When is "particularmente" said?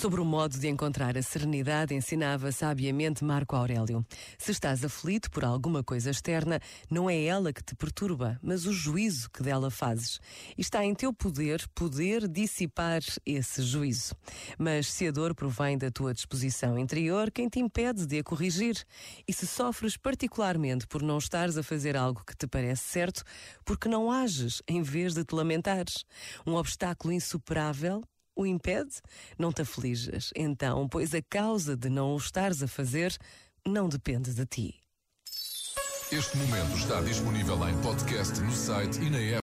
19.98-20.86